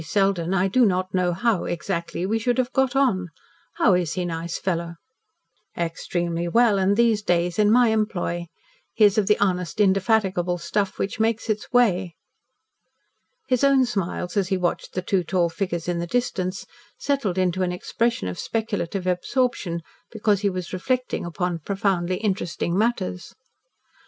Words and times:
Selden, 0.03 0.51
I 0.51 0.67
do 0.67 0.83
not 0.83 1.13
know 1.13 1.31
how, 1.31 1.65
exactly, 1.65 2.25
we 2.25 2.39
should 2.39 2.57
have 2.57 2.73
got 2.73 2.95
on. 2.95 3.29
How 3.73 3.93
is 3.93 4.13
he, 4.13 4.25
nice 4.25 4.57
fellow?" 4.57 4.95
"Extremely 5.77 6.47
well, 6.47 6.79
and 6.79 6.93
in 6.93 6.95
these 6.95 7.21
days 7.21 7.59
in 7.59 7.69
my 7.69 7.89
employ. 7.89 8.47
He 8.95 9.05
is 9.05 9.19
of 9.19 9.27
the 9.27 9.37
honest, 9.37 9.79
indefatigable 9.79 10.57
stuff 10.57 10.97
which 10.97 11.19
makes 11.19 11.51
its 11.51 11.71
way." 11.71 12.15
His 13.47 13.63
own 13.63 13.85
smiles, 13.85 14.35
as 14.35 14.47
he 14.47 14.57
watched 14.57 14.93
the 14.95 15.03
two 15.03 15.23
tall 15.23 15.49
figures 15.49 15.87
in 15.87 15.99
the 15.99 16.07
distance, 16.07 16.65
settled 16.97 17.37
into 17.37 17.61
an 17.61 17.71
expression 17.71 18.27
of 18.27 18.39
speculative 18.39 19.05
absorption, 19.05 19.83
because 20.11 20.41
he 20.41 20.49
was 20.49 20.73
reflecting 20.73 21.27
upon 21.27 21.59
profoundly 21.59 22.15
interesting 22.17 22.75
matters. 22.75 23.35